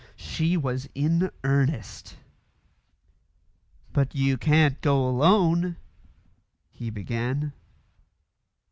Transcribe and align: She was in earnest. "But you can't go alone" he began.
She 0.15 0.57
was 0.57 0.89
in 0.95 1.29
earnest. 1.43 2.17
"But 3.93 4.15
you 4.15 4.35
can't 4.35 4.81
go 4.81 5.07
alone" 5.07 5.77
he 6.71 6.89
began. 6.89 7.53